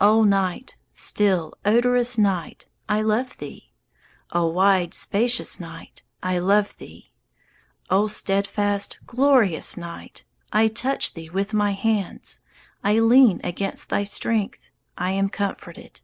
O 0.00 0.22
Night, 0.22 0.76
still, 0.94 1.54
odorous 1.64 2.16
Night, 2.16 2.66
I 2.88 3.02
love 3.02 3.36
thee! 3.38 3.72
O 4.30 4.46
wide, 4.46 4.94
spacious 4.94 5.58
Night, 5.58 6.04
I 6.22 6.38
love 6.38 6.76
thee! 6.76 7.10
O 7.90 8.06
steadfast, 8.06 9.00
glorious 9.06 9.76
Night! 9.76 10.22
I 10.52 10.68
touch 10.68 11.14
thee 11.14 11.30
with 11.30 11.52
my 11.52 11.72
hands; 11.72 12.42
I 12.84 13.00
lean 13.00 13.40
against 13.42 13.88
thy 13.90 14.04
strength; 14.04 14.60
I 14.96 15.10
am 15.10 15.28
comforted. 15.28 16.00